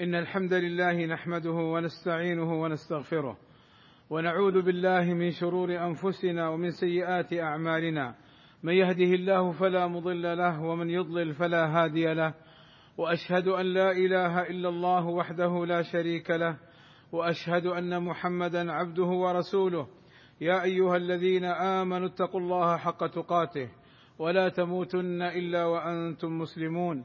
[0.00, 3.36] إن الحمد لله نحمده ونستعينه ونستغفره
[4.10, 8.14] ونعوذ بالله من شرور أنفسنا ومن سيئات أعمالنا.
[8.62, 12.34] من يهده الله فلا مضل له ومن يضلل فلا هادي له.
[12.98, 16.56] وأشهد أن لا إله إلا الله وحده لا شريك له.
[17.12, 19.86] وأشهد أن محمدا عبده ورسوله.
[20.40, 23.68] يا أيها الذين آمنوا اتقوا الله حق تقاته.
[24.18, 27.04] ولا تموتن إلا وأنتم مسلمون.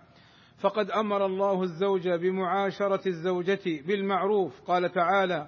[0.61, 4.61] فقد أمر الله الزوج بمعاشرة الزوجة بالمعروف.
[4.61, 5.47] قال تعالى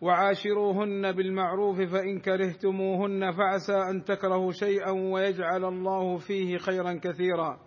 [0.00, 7.58] وعاشروهن بالمعروف فإن كرهتموهن فعسى أن تكرهوا شيئا ويجعل الله فيه خيرا كثيرا.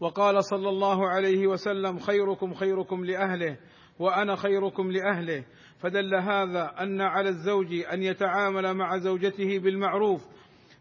[0.00, 3.58] وقال صلى الله عليه وسلم خيركم خيركم لأهله
[3.98, 5.44] وأنا خيركم لأهله.
[5.78, 10.26] فدل هذا أن على الزوج أن يتعامل مع زوجته بالمعروف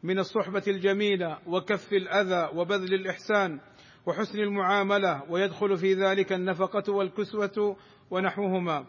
[0.03, 3.59] من الصحبة الجميلة وكف الأذى وبذل الإحسان.
[4.05, 7.77] وحسن المعاملة ويدخل في ذلك النفقة والكسوة
[8.11, 8.85] ونحوهما.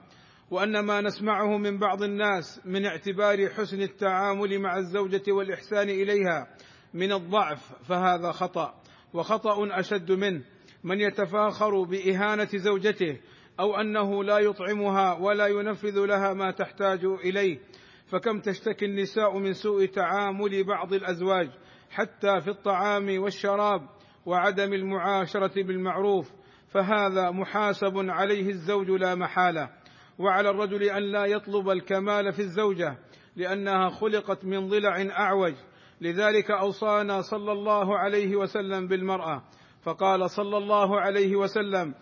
[0.50, 6.46] وأن ما نسمعه من بعض الناس من اعتبار حسن التعامل مع الزوجة والإحسان إليها
[6.94, 8.74] من الضعف فهذا خطأ.
[9.14, 10.42] وخطأ أشد منه
[10.84, 13.20] من يتفاخر بإهانة زوجته
[13.60, 17.58] أو أنه لا يطعمها ولا ينفذ لها ما تحتاج إليه.
[18.06, 21.50] فكم تشتكي النساء من سوء تعامل بعض الأزواج
[21.90, 23.95] حتى في الطعام والشراب؟
[24.26, 26.30] وعدم المعاشرة بالمعروف
[26.68, 29.70] فهذا محاسب عليه الزوج لا محالة.
[30.18, 32.98] وعلى الرجل أن لا يطلب الكمال في الزوجة
[33.36, 35.54] لأنها خلقت من ضلع أعوج.
[36.00, 39.42] لذلك أوصانا صلى الله عليه وسلم بالمرأة.
[39.82, 41.94] فقال صلى الله عليه وسلم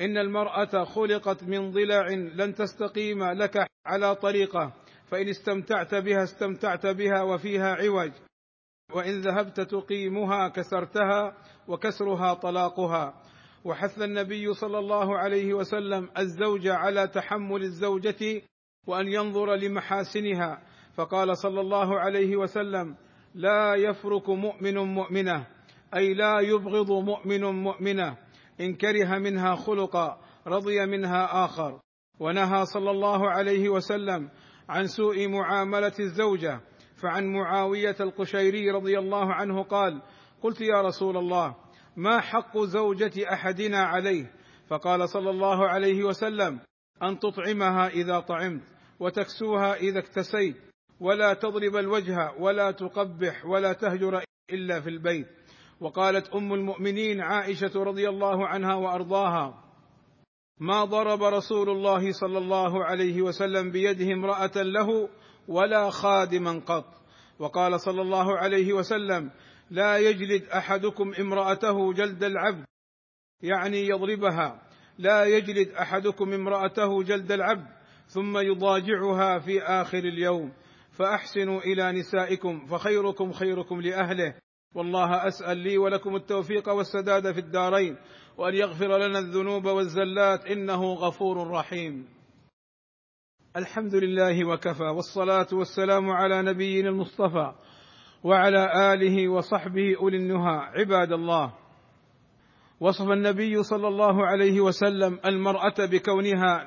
[0.00, 4.72] إن المرأة خلقت من ضلع لن تستقيم لك على طريقة
[5.10, 8.10] فإن استمتعت بها استمتعت بها وفيها عوج.
[8.94, 11.36] وإن ذهبت تقيمها كسرتها
[11.68, 13.14] وكسرها طلاقها.
[13.64, 18.42] وحث النبي صلى الله عليه وسلم الزوج على تحمل الزوجة
[18.86, 20.62] وأن ينظر لمحاسنها.
[20.94, 22.96] فقال صلى الله عليه وسلم
[23.34, 25.46] لا يفرك مؤمن مؤمنة
[25.96, 28.16] أي لا يبغض مؤمن مؤمنة
[28.60, 31.80] إن كره منها خلقا رضي منها آخر.
[32.20, 34.30] ونهى صلى الله عليه وسلم
[34.68, 36.60] عن سوء معاملة الزوجة
[37.02, 40.02] فعن معاوية القشيري رضي الله عنه قال
[40.42, 41.56] قلت يا رسول الله
[41.96, 44.32] ما حق زوجة أحدنا عليه؟
[44.68, 46.60] فقال صلى الله عليه وسلم
[47.02, 48.62] أن تطعمها إذا طعمت
[49.00, 50.56] وتكسوها إذا اكتسيت
[51.00, 54.22] ولا تضرب الوجه ولا تقبح ولا تهجر
[54.52, 55.26] إلا في البيت.
[55.80, 59.64] وقالت أم المؤمنين عائشة رضي الله عنها وأرضاها
[60.58, 65.08] ما ضرب رسول الله صلى الله عليه وسلم بيده امرأة له
[65.48, 66.84] ولا خادما قط.
[67.38, 69.30] وقال صلى الله عليه وسلم
[69.70, 72.64] لا يجلد أحدكم امرأته جلد العبد
[73.42, 74.62] يعني يضربها.
[74.98, 77.66] لا يجلد أحدكم امرأته جلد العبد
[78.06, 80.52] ثم يضاجعها في آخر اليوم.
[80.90, 84.34] فأحسنوا إلى نسائكم فخيركم خيركم لأهله.
[84.74, 87.96] والله أسأل لي ولكم التوفيق والسداد في الدارين
[88.38, 92.19] وأن يغفر لنا الذنوب والزلات إنه غفور رحيم.
[93.56, 97.52] الحمد لله وكفى والصلاة والسلام على نبينا المصطفى
[98.24, 100.56] وعلى آله وصحبه أولي النهى.
[100.74, 101.52] عباد الله
[102.80, 106.66] وصف النبي صلى الله عليه وسلم المرأة بكونها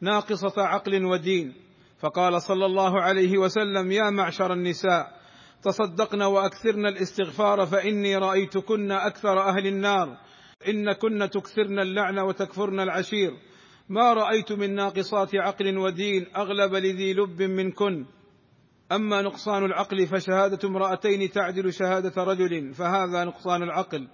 [0.00, 1.54] ناقصة عقل ودين.
[2.00, 5.20] فقال صلى الله عليه وسلم يا معشر النساء
[5.62, 10.16] تصدقن وأكثرن الاستغفار فإني رأيتكن أكثر أهل النار.
[10.68, 13.49] ان كن تكثرن اللعن وتكفرن العشير.
[13.90, 18.06] ما رأيت من ناقصات عقل ودين أغلب لذي لب منكن
[18.92, 24.08] أما نقصان العقل فشهادة امرأتين تعدل شهادة رجل فهذا نقصان العقل.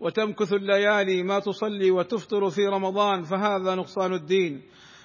[0.00, 4.62] وتمكث الليالي ما تصلي وتفطر في رمضان فهذا نقصان الدين.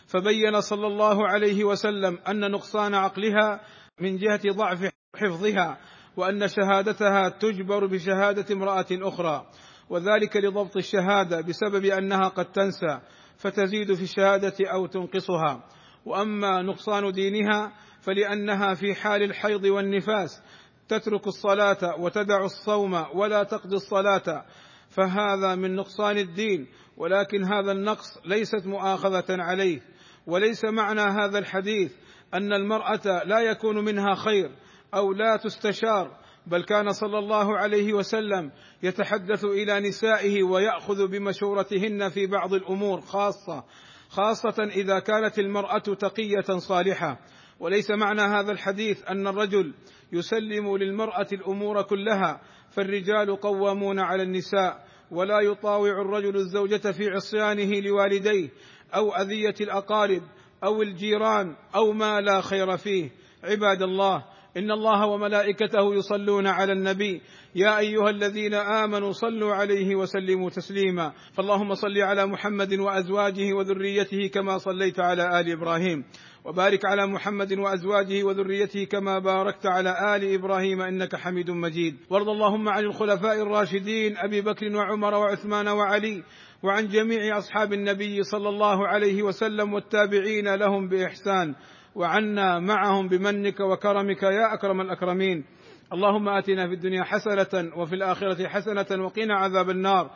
[0.08, 3.62] فبين صلى الله عليه وسلم أن نقصان عقلها
[4.00, 5.78] من جهة ضعف حفظها
[6.18, 9.46] وأن شهادتها تجبر بشهادة امرأة أخرى.
[9.90, 13.00] وذلك لضبط الشهادة بسبب أنها قد تنسى.
[13.38, 15.64] فتزيد في الشهادة أو تنقصها.
[16.06, 17.72] وأما نقصان دينها
[18.02, 20.42] فلأنها في حال الحيض والنفاس
[20.88, 24.46] تترك الصلاة وتدع الصوم ولا تقضي الصلاة
[24.90, 29.82] فهذا من نقصان الدين ولكن هذا النقص ليست مؤاخذة عليه.
[30.28, 31.92] وليس معنى هذا الحديث
[32.34, 34.52] أن المرأة لا يكون منها خير
[34.94, 38.52] أو لا تستشار بل كان صلى الله عليه وسلم
[38.84, 43.64] يتحدث إلى نسائه ويأخذ بمشورتهن في بعض الأمور خاصة
[44.10, 47.20] خاصة إذا كانت المرأة تقية صالحة.
[47.60, 49.74] وليس معنى هذا الحديث أن الرجل
[50.12, 52.42] يسلم للمرأة الأمور كلها
[52.72, 58.50] فالرجال قوامون على النساء ولا يطاوع الرجل الزوجة في عصيانه لوالديه
[58.96, 60.22] أو أذية الأقارب
[60.64, 63.12] أو الجيران أو ما لا خير فيه.
[63.44, 64.24] عباد الله
[64.58, 67.22] إن الله وملائكته يصلون على النبي.
[67.56, 71.12] يا أيها الذين آمنوا صلوا عليه وسلموا تسليما.
[71.34, 76.04] فاللهم صل على محمد وأزواجه وذريته كما صليت على آل إبراهيم.
[76.46, 81.96] وبارك على محمد وأزواجه وذريته كما باركت على آل إبراهيم إنك حميد مجيد.
[82.10, 86.24] وارض اللهم عن الخلفاء الراشدين أبي بكر وعمر وعثمان وعلي
[86.64, 91.56] وعن جميع أصحاب النبي صلى الله عليه وسلم والتابعين لهم بإحسان.
[91.96, 95.46] وعنا معهم بمنك وكرمك يا أكرم الأكرمين.
[95.94, 100.10] اللهم آتنا في الدنيا حسنة وفي الآخرة حسنة وقنا عذاب النار.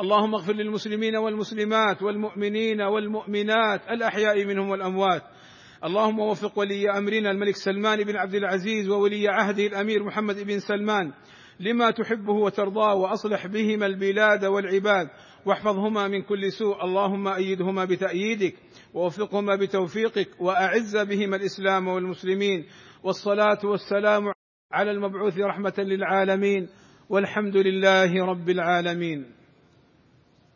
[0.00, 5.22] اللهم اغفر للمسلمين والمسلمات والمؤمنين والمؤمنات الأحياء منهم والأموات.
[5.84, 11.12] اللهم وفق ولي أمرنا الملك سلمان بن عبد العزيز وولي عهده الأمير محمد بن سلمان
[11.60, 15.08] لما تحبه وترضاه وأصلح بهما البلاد والعباد.
[15.46, 16.84] واحفظهما من كل سوء.
[16.84, 18.54] اللهم أيدهما بتأييدك
[18.94, 22.64] ووفقهما بتوفيقك وأعز بهما الإسلام والمسلمين.
[23.02, 24.32] والصلاة والسلام
[24.72, 26.68] على المبعوث رحمة للعالمين.
[27.08, 29.43] والحمد لله رب العالمين.